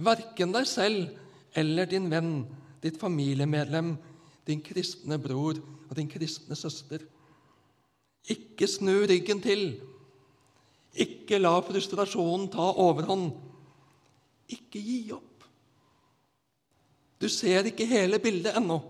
verken 0.01 0.53
deg 0.55 0.67
selv 0.69 1.15
eller 1.59 1.87
din 1.87 2.09
venn, 2.11 2.45
ditt 2.83 2.99
familiemedlem, 3.01 3.95
din 4.47 4.63
kristne 4.65 5.19
bror 5.21 5.59
og 5.89 5.97
din 5.99 6.09
kristne 6.11 6.57
søster. 6.59 7.03
Ikke 8.31 8.69
snu 8.69 9.07
ryggen 9.09 9.43
til. 9.43 9.65
Ikke 11.01 11.41
la 11.41 11.55
frustrasjonen 11.65 12.49
ta 12.53 12.71
overhånd. 12.83 13.33
Ikke 14.51 14.83
gi 14.83 15.03
opp. 15.15 15.45
Du 17.21 17.29
ser 17.29 17.69
ikke 17.69 17.89
hele 17.89 18.19
bildet 18.23 18.57
ennå. 18.57 18.81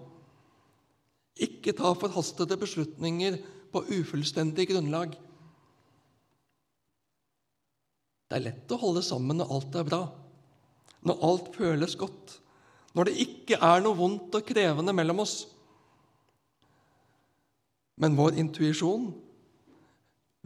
Ikke 1.41 1.75
ta 1.77 1.93
forhastede 1.99 2.59
beslutninger 2.61 3.39
på 3.73 3.85
ufullstendig 3.89 4.69
grunnlag. 4.71 5.15
Det 8.31 8.39
er 8.39 8.47
lett 8.47 8.73
å 8.73 8.79
holde 8.79 9.03
sammen 9.03 9.41
når 9.41 9.55
alt 9.57 9.79
er 9.81 9.87
bra 9.89 10.03
når 11.07 11.23
alt 11.25 11.51
føles 11.57 11.97
godt, 11.97 12.40
når 12.97 13.09
det 13.09 13.23
ikke 13.25 13.59
er 13.63 13.83
noe 13.85 13.99
vondt 13.99 14.35
og 14.35 14.47
krevende 14.47 14.95
mellom 14.97 15.23
oss. 15.23 15.45
Men 18.01 18.17
vår 18.19 18.39
intuisjon, 18.41 19.11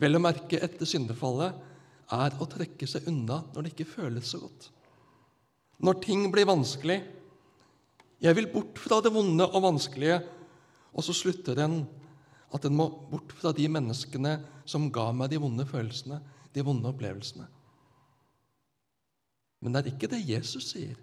vel 0.00 0.18
å 0.18 0.22
merke 0.22 0.60
etter 0.64 0.88
syndefallet, 0.88 1.54
er 2.14 2.36
å 2.36 2.48
trekke 2.50 2.86
seg 2.88 3.06
unna 3.08 3.40
når 3.54 3.64
det 3.64 3.72
ikke 3.72 3.92
føles 3.94 4.32
så 4.34 4.42
godt. 4.42 4.68
Når 5.84 6.00
ting 6.04 6.26
blir 6.32 6.48
vanskelig. 6.48 6.98
Jeg 8.22 8.36
vil 8.38 8.50
bort 8.52 8.78
fra 8.80 9.00
det 9.04 9.12
vonde 9.14 9.46
og 9.46 9.64
vanskelige. 9.64 10.20
Og 10.94 11.02
så 11.06 11.14
slutter 11.16 11.56
den 11.58 11.80
at 12.54 12.62
den 12.62 12.76
må 12.78 12.86
bort 13.10 13.32
fra 13.34 13.50
de 13.56 13.66
menneskene 13.70 14.36
som 14.68 14.90
ga 14.94 15.08
meg 15.16 15.32
de 15.32 15.40
vonde 15.42 15.66
følelsene, 15.66 16.20
de 16.54 16.62
vonde 16.64 16.86
opplevelsene. 16.90 17.48
Men 19.64 19.74
det 19.74 19.80
er 19.80 19.90
ikke 19.94 20.12
det 20.12 20.22
Jesus 20.28 20.70
sier. 20.70 20.94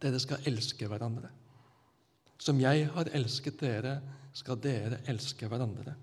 Dere 0.00 0.20
skal 0.22 0.46
elske 0.48 0.88
hverandre. 0.88 1.30
Som 2.40 2.60
jeg 2.62 2.86
har 2.94 3.10
elsket 3.12 3.60
dere, 3.60 3.98
skal 4.32 4.60
dere 4.62 5.02
elske 5.10 5.48
hverandre. 5.50 5.94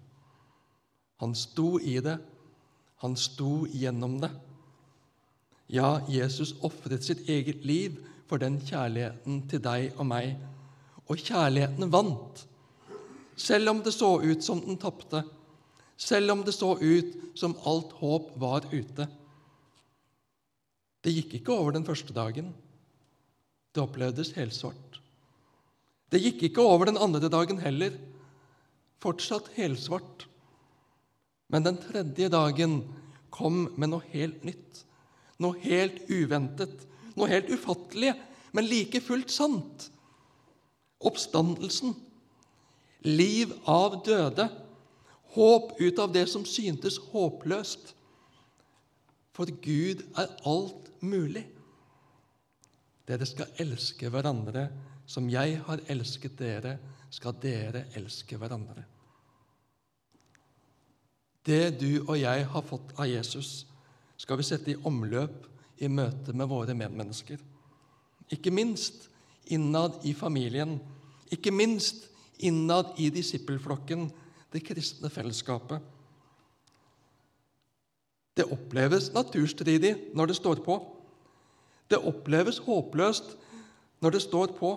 Han 1.24 1.34
sto 1.36 1.77
i 1.80 1.98
det. 2.04 2.18
Han 3.01 3.16
sto 3.18 3.66
gjennom 3.74 4.20
det. 4.22 4.30
Ja, 5.74 6.00
Jesus 6.10 6.54
ofret 6.63 7.04
sitt 7.04 7.27
eget 7.30 7.66
liv 7.66 7.98
for 8.30 8.39
den 8.42 8.60
kjærligheten 8.63 9.42
til 9.50 9.63
deg 9.63 9.98
og 9.98 10.08
meg. 10.10 10.36
Og 11.08 11.20
kjærligheten 11.20 11.92
vant, 11.92 12.44
selv 13.38 13.72
om 13.72 13.82
det 13.84 13.94
så 13.96 14.18
ut 14.22 14.44
som 14.44 14.62
den 14.63 14.80
tapte, 14.82 15.24
selv 15.98 16.34
om 16.34 16.44
det 16.46 16.54
så 16.56 16.75
ut 16.77 17.38
som 17.38 17.56
alt 17.66 17.94
håp 18.01 18.34
var 18.39 18.68
ute. 18.72 19.08
Det 21.04 21.13
gikk 21.13 21.38
ikke 21.39 21.56
over 21.56 21.75
den 21.77 21.86
første 21.88 22.13
dagen. 22.13 22.51
Det 23.78 23.84
opplevdes 23.86 24.32
helsvart. 24.34 24.96
Det 26.10 26.18
gikk 26.24 26.48
ikke 26.48 26.64
over 26.66 26.90
den 26.90 26.98
andre 26.98 27.30
dagen 27.30 27.60
heller. 27.62 27.94
Fortsatt 29.04 29.52
helsvart. 29.54 30.24
Men 31.54 31.68
den 31.68 31.78
tredje 31.84 32.32
dagen 32.34 32.80
kom 33.30 33.68
med 33.78 33.92
noe 33.92 34.02
helt 34.16 34.42
nytt. 34.48 34.80
Noe 35.38 35.62
helt 35.62 36.00
uventet. 36.10 36.88
Noe 37.14 37.30
helt 37.30 37.52
ufattelig, 37.54 38.16
men 38.58 38.66
like 38.66 39.02
fullt 39.06 39.30
sant. 39.30 39.92
Oppstandelsen. 40.98 41.94
Liv 43.06 43.54
av 43.70 44.00
døde. 44.08 44.48
Håp 45.38 45.78
ut 45.78 46.02
av 46.02 46.18
det 46.18 46.26
som 46.34 46.48
syntes 46.50 46.98
håpløst. 47.12 47.94
For 49.38 49.54
Gud 49.62 50.02
er 50.18 50.34
alt 50.50 50.90
mulig. 51.06 51.46
Dere 53.08 53.26
skal 53.28 53.54
elske 53.64 54.10
hverandre 54.12 54.68
som 55.08 55.30
jeg 55.32 55.62
har 55.64 55.84
elsket 55.88 56.36
dere, 56.40 56.76
skal 57.10 57.38
dere 57.40 57.86
elske 57.96 58.38
hverandre. 58.40 58.84
Det 61.48 61.78
du 61.80 62.04
og 62.04 62.18
jeg 62.20 62.44
har 62.52 62.66
fått 62.68 62.92
av 63.00 63.08
Jesus, 63.08 63.64
skal 64.20 64.40
vi 64.42 64.44
sette 64.44 64.74
i 64.74 64.82
omløp 64.90 65.46
i 65.80 65.88
møte 65.88 66.34
med 66.36 66.50
våre 66.52 66.76
medmennesker. 66.76 67.40
Ikke 68.34 68.52
minst 68.52 69.08
innad 69.56 70.02
i 70.04 70.12
familien, 70.18 70.76
ikke 71.32 71.54
minst 71.56 72.10
innad 72.44 72.98
i 73.00 73.08
disippelflokken, 73.14 74.10
det 74.52 74.66
kristne 74.68 75.12
fellesskapet. 75.12 75.80
Det 78.38 78.46
oppleves 78.52 79.10
naturstridig 79.16 79.96
når 80.16 80.32
det 80.32 80.38
står 80.42 80.62
på. 80.66 80.78
Det 81.88 82.00
oppleves 82.03 82.60
håpløst 82.65 83.36
når 84.03 84.15
det 84.15 84.22
står 84.25 84.53
på. 84.58 84.72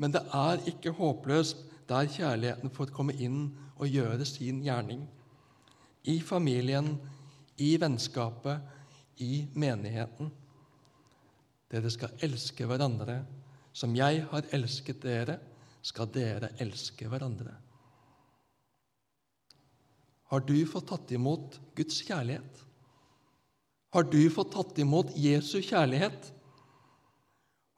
Men 0.00 0.14
det 0.14 0.22
er 0.34 0.62
ikke 0.70 0.94
håpløst 0.96 1.66
der 1.90 2.06
kjærligheten 2.06 2.70
får 2.70 2.92
komme 2.94 3.16
inn 3.18 3.48
og 3.80 3.90
gjøre 3.90 4.24
sin 4.28 4.62
gjerning. 4.64 5.02
I 6.06 6.20
familien, 6.24 6.94
i 7.58 7.74
vennskapet, 7.80 8.60
i 9.20 9.46
menigheten. 9.58 10.30
Dere 11.70 11.90
skal 11.92 12.14
elske 12.24 12.66
hverandre. 12.66 13.20
Som 13.72 13.94
jeg 13.94 14.24
har 14.30 14.48
elsket 14.54 15.02
dere, 15.04 15.36
skal 15.82 16.08
dere 16.12 16.50
elske 16.60 17.08
hverandre. 17.08 17.52
Har 20.30 20.42
du 20.46 20.56
fått 20.68 20.88
tatt 20.90 21.12
imot 21.14 21.58
Guds 21.78 22.00
kjærlighet? 22.06 22.64
Har 23.90 24.06
du 24.06 24.20
fått 24.30 24.52
tatt 24.54 24.78
imot 24.78 25.10
Jesu 25.18 25.58
kjærlighet? 25.62 26.30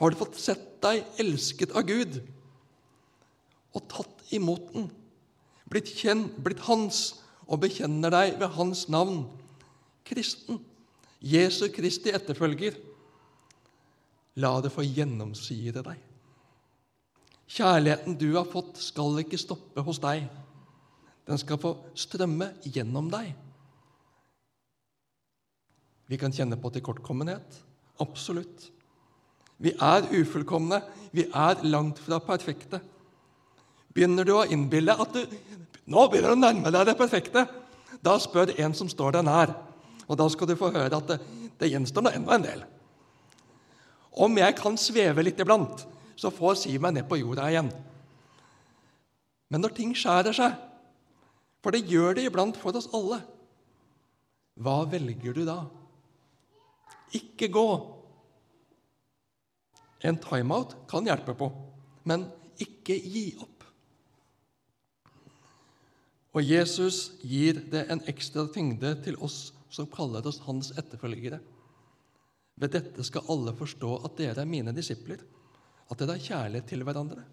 Har 0.01 0.11
du 0.13 0.19
fått 0.19 0.39
sett 0.41 0.67
deg 0.85 1.05
elsket 1.23 1.73
av 1.79 1.87
Gud 1.89 2.19
og 3.73 3.87
tatt 3.89 4.35
imot 4.35 4.73
den? 4.75 4.91
Blitt 5.73 5.89
kjent, 5.97 6.35
blitt 6.45 6.61
hans 6.67 7.23
og 7.47 7.63
bekjenner 7.63 8.13
deg 8.13 8.37
ved 8.41 8.53
hans 8.59 8.85
navn. 8.93 9.25
Kristen, 10.05 10.59
Jesu 11.23 11.69
Kristi 11.73 12.13
etterfølger. 12.13 12.77
La 14.43 14.57
det 14.65 14.73
få 14.75 14.85
gjennomsyre 14.85 15.85
deg. 15.85 16.01
Kjærligheten 17.53 18.17
du 18.21 18.31
har 18.35 18.49
fått, 18.49 18.79
skal 18.81 19.21
ikke 19.21 19.41
stoppe 19.41 19.85
hos 19.85 20.01
deg. 20.03 20.25
Den 21.29 21.41
skal 21.41 21.61
få 21.61 21.75
strømme 21.97 22.51
gjennom 22.65 23.11
deg. 23.13 23.33
Vi 26.13 26.19
kan 26.21 26.33
kjenne 26.35 26.59
på 26.61 26.69
tilkortkommenhet. 26.75 27.63
Absolutt. 28.05 28.67
Vi 29.63 29.73
er 29.73 30.11
ufullkomne. 30.13 30.83
Vi 31.17 31.25
er 31.25 31.63
langt 31.65 32.03
fra 32.05 32.19
perfekte. 32.21 32.83
Begynner 33.97 34.29
du 34.29 34.35
å 34.37 34.45
innbille 34.45 34.93
at 34.93 35.17
du 35.17 35.23
nå 35.93 36.05
begynner 36.11 36.35
du 36.35 36.37
å 36.37 36.43
nærme 36.43 36.71
deg 36.71 36.87
det 36.87 36.99
perfekte, 36.99 37.43
da 38.03 38.15
spør 38.21 38.53
en 38.63 38.75
som 38.77 38.91
står 38.91 39.17
deg 39.17 39.27
nær. 39.27 39.55
Og 40.07 40.19
da 40.19 40.29
skal 40.31 40.51
du 40.51 40.55
få 40.59 40.71
høre 40.75 40.99
at 40.99 41.09
det, 41.11 41.19
det 41.59 41.73
gjenstår 41.73 42.05
nå 42.05 42.13
enda 42.15 42.37
en 42.37 42.47
del. 42.47 42.63
Om 44.13 44.39
jeg 44.39 44.57
kan 44.59 44.79
sveve 44.79 45.25
litt 45.25 45.41
iblant, 45.41 45.87
så 46.15 46.31
får 46.31 46.61
si 46.61 46.77
meg 46.79 46.95
ned 46.99 47.09
på 47.09 47.19
jorda 47.23 47.49
igjen. 47.51 47.71
Men 49.51 49.65
når 49.65 49.77
ting 49.77 49.97
skjærer 49.97 50.37
seg, 50.37 50.57
for 51.65 51.75
det 51.75 51.87
gjør 51.89 52.19
det 52.19 52.29
iblant 52.29 52.59
for 52.61 52.77
oss 52.77 52.91
alle, 52.95 53.23
hva 54.61 54.83
velger 54.85 55.35
du 55.35 55.47
da? 55.49 55.63
Ikke 57.17 57.49
gå. 57.53 57.67
En 60.03 60.19
timeout 60.19 60.75
kan 60.91 61.07
hjelpe 61.07 61.35
på, 61.39 61.49
men 62.09 62.27
ikke 62.63 62.97
gi 62.97 63.27
opp. 63.39 63.49
Og 66.33 66.47
Jesus 66.47 67.13
gir 67.21 67.61
det 67.73 67.85
en 67.93 68.01
ekstra 68.09 68.47
tyngde 68.53 68.95
til 69.05 69.19
oss 69.21 69.53
som 69.73 69.89
kaller 69.93 70.25
oss 70.29 70.41
hans 70.47 70.73
etterfølgere. 70.81 71.39
Ved 72.61 72.73
dette 72.75 73.05
skal 73.05 73.29
alle 73.33 73.55
forstå 73.57 73.93
at 74.07 74.17
dere 74.21 74.43
er 74.45 74.49
mine 74.49 74.75
disipler, 74.77 75.21
at 75.89 76.01
dere 76.01 76.17
har 76.17 76.27
kjærlighet 76.27 76.69
til 76.73 76.85
hverandre. 76.87 77.25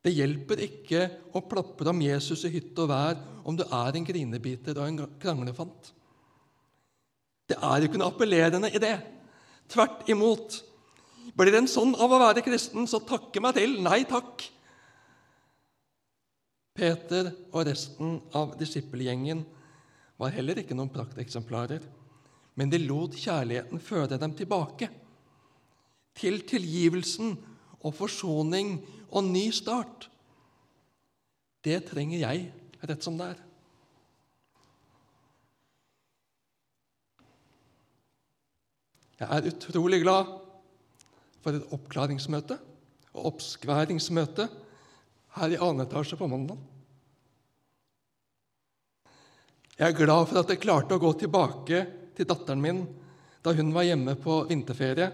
Det 0.00 0.12
hjelper 0.16 0.62
ikke 0.64 1.00
å 1.36 1.42
plapre 1.44 1.92
om 1.92 2.00
Jesus 2.00 2.46
i 2.48 2.52
hytte 2.54 2.86
og 2.86 2.88
vær 2.88 3.18
om 3.44 3.56
du 3.56 3.66
er 3.66 3.96
en 3.96 4.06
grinebiter 4.06 4.78
og 4.80 4.88
en 4.88 5.02
kranglefant. 5.20 5.90
Det 7.50 7.58
er 7.58 7.80
jo 7.80 7.90
ikke 7.90 7.98
noe 7.98 8.12
appellerende 8.12 8.70
i 8.70 8.82
det. 8.82 8.94
Tvert 9.70 10.06
imot. 10.10 10.60
Blir 11.34 11.56
en 11.58 11.68
sånn 11.70 11.96
av 11.98 12.10
å 12.10 12.20
være 12.22 12.44
kristen, 12.46 12.86
så 12.90 13.02
takke 13.06 13.42
meg 13.42 13.56
til. 13.58 13.76
Nei 13.82 14.02
takk. 14.08 14.44
Peter 16.78 17.32
og 17.50 17.66
resten 17.66 18.20
av 18.38 18.54
disippelgjengen 18.60 19.42
var 20.20 20.32
heller 20.36 20.60
ikke 20.62 20.76
noen 20.76 20.92
prakteksemplarer, 20.92 21.82
men 22.54 22.70
de 22.70 22.78
lot 22.84 23.16
kjærligheten 23.18 23.82
føre 23.82 24.18
dem 24.20 24.34
tilbake 24.38 24.88
til 26.20 26.40
tilgivelsen 26.46 27.34
og 27.80 27.94
forsoning 27.96 28.76
og 29.10 29.26
ny 29.26 29.48
start. 29.54 30.06
Det 31.64 31.82
trenger 31.90 32.22
jeg 32.22 32.48
rett 32.86 33.04
som 33.04 33.18
det 33.18 33.32
er. 33.34 33.40
Jeg 39.20 39.28
er 39.28 39.50
utrolig 39.50 40.00
glad 40.00 40.28
for 41.44 41.56
et 41.56 41.72
oppklaringsmøte 41.76 42.56
og 43.10 43.26
oppskværingsmøte 43.34 44.46
her 45.36 45.52
i 45.52 45.58
annen 45.60 45.84
etasje 45.84 46.16
på 46.16 46.28
mandag. 46.30 46.56
Jeg 49.76 49.92
er 49.92 49.98
glad 49.98 50.26
for 50.28 50.40
at 50.40 50.52
jeg 50.52 50.62
klarte 50.62 50.96
å 50.96 51.02
gå 51.02 51.12
tilbake 51.20 51.82
til 52.16 52.28
datteren 52.28 52.64
min 52.64 52.82
da 53.44 53.52
hun 53.56 53.74
var 53.76 53.86
hjemme 53.88 54.16
på 54.20 54.42
vinterferie, 54.48 55.06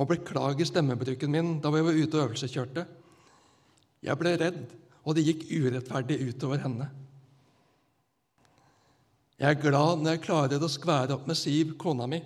og 0.00 0.08
beklage 0.08 0.66
stemmebruken 0.68 1.32
min 1.32 1.54
da 1.60 1.72
vi 1.72 1.84
var 1.84 1.96
ute 1.96 2.16
og 2.16 2.24
øvelseskjørte. 2.26 2.84
Jeg 4.04 4.20
ble 4.20 4.34
redd, 4.40 4.66
og 5.04 5.16
det 5.16 5.24
gikk 5.24 5.46
urettferdig 5.48 6.20
utover 6.28 6.60
henne. 6.64 6.88
Jeg 9.40 9.56
er 9.56 9.60
glad 9.60 10.00
når 10.00 10.14
jeg 10.16 10.26
klarer 10.26 10.60
å 10.60 10.68
skvære 10.68 11.16
opp 11.16 11.28
med 11.28 11.40
Siv, 11.40 11.72
kona 11.80 12.08
mi, 12.08 12.20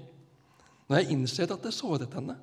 når 0.94 1.02
jeg 1.02 1.16
innser 1.16 1.50
at 1.50 1.64
det 1.66 1.72
såret 1.74 2.12
henne. 2.14 2.36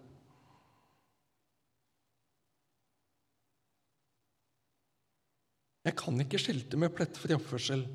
Jeg 5.88 5.96
kan 5.98 6.20
ikke 6.20 6.40
skilte 6.42 6.76
med 6.78 6.92
plettfri 6.94 7.32
oppførsel, 7.38 7.86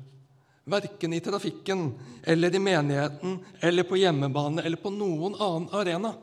verken 0.65 1.13
i 1.13 1.21
trafikken 1.21 1.85
eller 2.25 2.57
i 2.57 2.59
menigheten 2.59 3.37
eller 3.61 3.85
på 3.85 3.99
hjemmebane 4.01 4.65
eller 4.65 4.81
på 4.81 4.89
noen 4.95 5.37
annen 5.37 5.69
arena. 5.77 6.15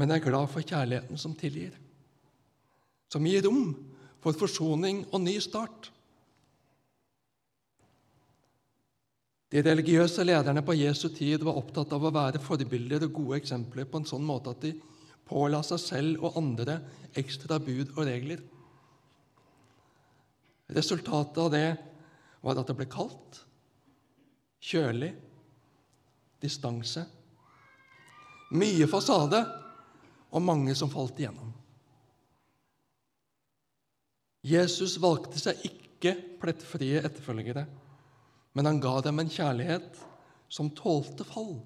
Men 0.00 0.10
jeg 0.10 0.24
er 0.24 0.30
glad 0.30 0.48
for 0.50 0.64
kjærligheten 0.64 1.20
som 1.20 1.36
tilgir, 1.36 1.76
som 3.12 3.28
gir 3.28 3.44
rom 3.44 3.68
for 4.24 4.32
forsoning 4.32 5.04
og 5.12 5.20
ny 5.28 5.36
start. 5.44 5.92
De 9.52 9.62
religiøse 9.62 10.24
lederne 10.24 10.62
på 10.64 10.76
Jesu 10.76 11.08
tid 11.14 11.44
var 11.46 11.58
opptatt 11.60 11.92
av 11.94 12.04
å 12.04 12.12
være 12.14 12.42
forbilder 12.42 13.06
og 13.06 13.16
gode 13.20 13.40
eksempler 13.42 13.86
på 13.88 14.00
en 14.00 14.08
sånn 14.08 14.24
måte 14.26 14.54
at 14.54 14.64
de 14.64 14.72
påla 15.28 15.62
seg 15.64 15.80
selv 15.80 16.24
og 16.24 16.38
andre 16.40 16.78
ekstra 17.16 17.60
bud 17.62 17.94
og 17.94 18.04
regler. 18.08 18.42
Resultatet 20.74 21.40
av 21.40 21.50
det 21.52 21.68
var 22.44 22.60
at 22.60 22.68
det 22.68 22.76
ble 22.76 22.86
kaldt, 22.90 23.42
kjølig, 24.64 25.12
distanse, 26.40 27.04
mye 28.54 28.88
fasade 28.88 29.40
og 30.34 30.42
mange 30.44 30.74
som 30.76 30.90
falt 30.92 31.20
igjennom. 31.20 31.52
Jesus 34.44 34.98
valgte 35.00 35.40
seg 35.40 35.62
ikke 35.64 36.12
plettfrie 36.42 37.00
etterfølgere, 37.00 37.64
men 38.54 38.68
han 38.70 38.80
ga 38.82 39.00
dem 39.02 39.18
en 39.20 39.30
kjærlighet 39.30 39.98
som 40.52 40.70
tålte 40.78 41.26
fall, 41.26 41.56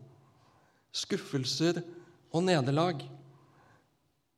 skuffelser 0.96 1.82
og 2.32 2.44
nederlag, 2.46 3.02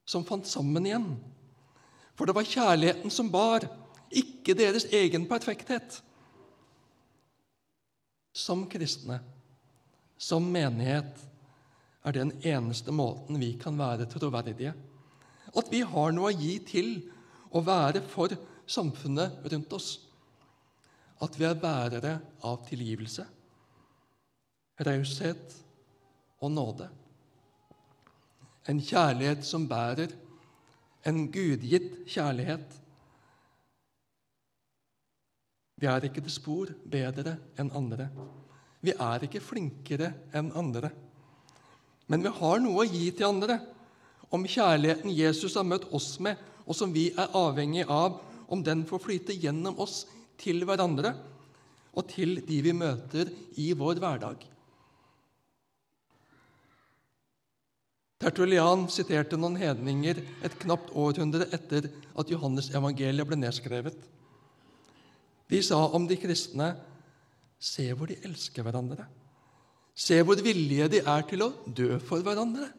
som 0.04 0.26
fant 0.26 0.48
sammen 0.50 0.88
igjen. 0.88 1.12
For 2.18 2.26
det 2.26 2.34
var 2.36 2.48
kjærligheten 2.48 3.14
som 3.14 3.30
bar, 3.30 3.68
ikke 4.10 4.56
deres 4.58 4.88
egen 4.90 5.28
perfekthet. 5.30 6.00
Som 8.34 8.66
kristne, 8.70 9.20
som 10.18 10.44
menighet, 10.50 11.14
er 12.04 12.16
den 12.16 12.32
eneste 12.46 12.92
måten 12.96 13.38
vi 13.38 13.52
kan 13.60 13.78
være 13.78 14.08
troverdige. 14.10 14.72
At 15.54 15.70
vi 15.70 15.82
har 15.86 16.14
noe 16.16 16.30
å 16.30 16.36
gi 16.36 16.54
til 16.66 16.92
å 17.54 17.62
være 17.64 18.02
for 18.10 18.32
samfunnet 18.70 19.44
rundt 19.52 19.74
oss. 19.76 19.90
At 21.20 21.36
vi 21.36 21.44
er 21.44 21.58
bærere 21.60 22.14
av 22.48 22.62
tilgivelse, 22.68 23.26
raushet 24.86 25.56
og 26.40 26.52
nåde. 26.54 26.88
En 28.68 28.80
kjærlighet 28.80 29.44
som 29.44 29.66
bærer, 29.68 30.12
en 31.04 31.26
gudgitt 31.32 32.06
kjærlighet 32.08 32.80
vi 35.80 35.88
er 35.88 36.04
ikke 36.04 36.20
til 36.20 36.32
spor 36.32 36.70
bedre 36.92 37.38
enn 37.58 37.70
andre. 37.72 38.10
Vi 38.84 38.92
er 38.92 39.22
ikke 39.24 39.40
flinkere 39.40 40.10
enn 40.36 40.50
andre. 40.56 40.90
Men 42.12 42.24
vi 42.24 42.32
har 42.36 42.60
noe 42.60 42.82
å 42.82 42.88
gi 42.88 43.06
til 43.16 43.30
andre 43.30 43.56
om 44.30 44.44
kjærligheten 44.44 45.14
Jesus 45.16 45.56
har 45.56 45.64
møtt 45.64 45.86
oss 45.96 46.18
med, 46.20 46.36
og 46.68 46.76
som 46.76 46.92
vi 46.92 47.08
er 47.16 47.32
avhengig 47.36 47.86
av 47.88 48.20
om 48.52 48.60
den 48.66 48.84
får 48.86 49.02
flyte 49.06 49.36
gjennom 49.40 49.80
oss 49.80 50.02
til 50.40 50.64
hverandre 50.66 51.14
og 51.90 52.06
til 52.10 52.38
de 52.46 52.60
vi 52.64 52.72
møter 52.76 53.30
i 53.60 53.70
vår 53.76 54.00
hverdag. 54.02 54.46
Tertulian 58.20 58.84
siterte 58.92 59.38
noen 59.40 59.56
hedninger 59.56 60.18
et 60.44 60.56
knapt 60.60 60.92
århundre 60.92 61.46
etter 61.56 61.88
at 61.88 62.30
Johannes 62.30 62.68
evangeliet 62.76 63.28
ble 63.28 63.38
nedskrevet. 63.40 63.96
De 65.50 65.60
sa 65.64 65.80
om 65.88 66.06
de 66.06 66.18
kristne 66.20 66.74
Se 67.60 67.84
hvor 67.92 68.08
de 68.08 68.16
elsker 68.24 68.64
hverandre. 68.64 69.04
Se 69.92 70.16
hvor 70.24 70.40
villige 70.40 70.86
de 70.88 71.02
er 71.04 71.24
til 71.28 71.42
å 71.44 71.50
dø 71.66 71.98
for 72.00 72.24
hverandre. 72.24 72.70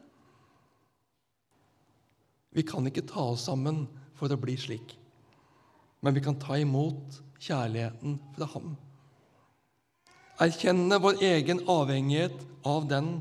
Vi 2.49 2.63
kan 2.65 2.87
ikke 2.89 3.05
ta 3.05 3.27
oss 3.29 3.45
sammen 3.45 3.83
for 4.17 4.33
å 4.33 4.39
bli 4.41 4.55
slik, 4.57 4.95
men 6.01 6.17
vi 6.17 6.23
kan 6.25 6.39
ta 6.41 6.57
imot 6.57 7.21
kjærligheten 7.41 8.19
fra 8.35 8.47
Ham. 8.53 8.75
Erkjenne 10.41 10.97
vår 11.01 11.21
egen 11.25 11.61
avhengighet 11.69 12.37
av 12.65 12.87
den 12.89 13.15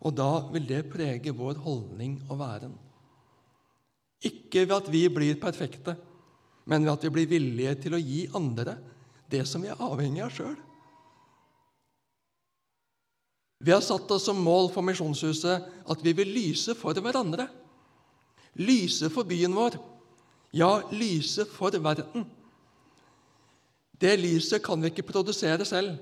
og 0.00 0.16
da 0.16 0.30
vil 0.52 0.64
det 0.68 0.86
prege 0.92 1.32
vår 1.36 1.60
holdning 1.64 2.16
og 2.30 2.40
væren. 2.40 2.72
Ikke 4.24 4.64
ved 4.64 4.76
at 4.76 4.88
vi 4.92 5.04
blir 5.12 5.36
perfekte, 5.40 5.96
men 6.68 6.84
ved 6.84 6.94
at 6.94 7.04
vi 7.04 7.12
blir 7.12 7.28
villige 7.28 7.76
til 7.84 7.96
å 7.96 8.00
gi 8.00 8.24
andre 8.36 8.76
det 9.30 9.44
som 9.48 9.62
vi 9.64 9.70
er 9.72 9.80
avhengig 9.80 10.24
av 10.24 10.34
sjøl. 10.34 10.56
Vi 13.60 13.72
har 13.74 13.84
satt 13.84 14.08
oss 14.14 14.24
som 14.24 14.40
mål 14.40 14.70
for 14.72 14.84
Misjonshuset 14.84 15.66
at 15.92 16.04
vi 16.04 16.14
vil 16.16 16.32
lyse 16.32 16.72
for 16.78 16.96
hverandre. 16.96 17.44
Lyse 18.56 19.10
for 19.12 19.28
byen 19.28 19.52
vår. 19.54 19.76
Ja, 20.56 20.80
lyse 20.96 21.44
for 21.44 21.76
verden. 21.76 22.24
Det 24.00 24.16
lyset 24.16 24.62
kan 24.64 24.80
vi 24.80 24.88
ikke 24.88 25.04
produsere 25.10 25.66
selv. 25.68 25.98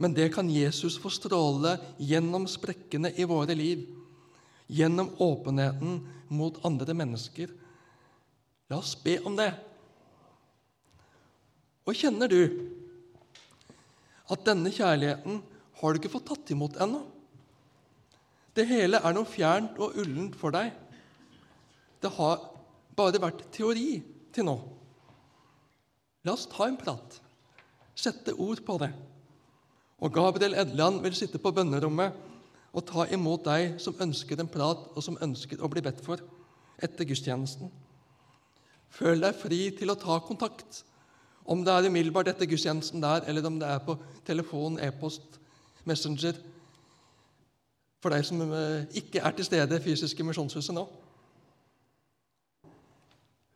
Men 0.00 0.14
det 0.16 0.30
kan 0.34 0.48
Jesus 0.48 0.98
få 1.00 1.12
stråle 1.12 1.74
gjennom 2.00 2.46
sprekkene 2.48 3.12
i 3.20 3.26
våre 3.28 3.56
liv, 3.56 3.82
gjennom 4.68 5.10
åpenheten 5.20 5.98
mot 6.32 6.60
andre 6.64 6.96
mennesker. 6.96 7.52
La 8.70 8.78
oss 8.80 8.94
be 8.96 9.18
om 9.26 9.36
det. 9.36 9.50
Og 11.88 11.96
kjenner 11.96 12.30
du 12.30 12.40
at 14.30 14.44
denne 14.46 14.72
kjærligheten 14.72 15.40
har 15.80 15.92
du 15.92 16.00
ikke 16.00 16.12
fått 16.12 16.28
tatt 16.30 16.52
imot 16.54 16.76
ennå? 16.80 17.00
Det 18.54 18.66
hele 18.68 19.00
er 19.00 19.14
noe 19.16 19.28
fjernt 19.28 19.78
og 19.80 19.96
ullent 20.00 20.36
for 20.38 20.54
deg. 20.54 20.72
Det 22.00 22.12
har 22.16 22.44
bare 22.96 23.20
vært 23.22 23.46
teori 23.54 24.00
til 24.34 24.48
nå. 24.48 24.56
La 26.26 26.34
oss 26.36 26.48
ta 26.50 26.66
en 26.68 26.76
prat, 26.76 27.20
sette 27.96 28.34
ord 28.36 28.60
på 28.66 28.76
det. 28.82 28.90
Og 30.00 30.12
Gabriel 30.12 30.56
Edland 30.60 31.00
vil 31.04 31.16
sitte 31.16 31.40
på 31.40 31.52
bønnerommet 31.52 32.28
og 32.70 32.84
ta 32.86 33.06
imot 33.12 33.44
deg 33.48 33.80
som 33.82 33.96
ønsker 34.00 34.40
en 34.40 34.50
prat, 34.50 34.84
og 34.94 35.02
som 35.04 35.18
ønsker 35.20 35.60
å 35.60 35.68
bli 35.72 35.82
bedt 35.84 36.02
for 36.04 36.22
etter 36.80 37.08
gudstjenesten. 37.08 37.72
Føl 38.90 39.22
deg 39.22 39.36
fri 39.38 39.60
til 39.76 39.92
å 39.92 39.98
ta 39.98 40.18
kontakt, 40.24 40.84
om 41.50 41.64
det 41.66 41.72
er 41.72 41.88
umiddelbart 41.88 42.30
etter 42.30 42.48
gudstjenesten 42.48 43.02
der, 43.02 43.24
eller 43.26 43.46
om 43.48 43.58
det 43.58 43.68
er 43.68 43.82
på 43.84 43.96
telefon, 44.26 44.78
e-post, 44.82 45.38
Messenger, 45.88 46.36
for 48.00 48.12
deg 48.12 48.24
som 48.24 48.40
eh, 48.54 48.86
ikke 49.00 49.22
er 49.24 49.36
til 49.36 49.46
stede 49.48 49.80
i 49.80 50.26
Misjonshuset 50.28 50.76
nå. 50.76 50.84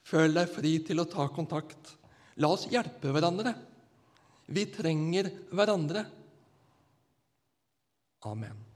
Føl 0.05 0.35
deg 0.37 0.50
fri 0.53 0.79
til 0.85 1.00
å 1.00 1.09
ta 1.09 1.29
kontakt. 1.33 1.94
La 2.42 2.50
oss 2.50 2.66
hjelpe 2.70 3.12
hverandre. 3.14 3.54
Vi 4.46 4.66
trenger 4.74 5.30
hverandre. 5.54 6.04
Amen. 8.26 8.73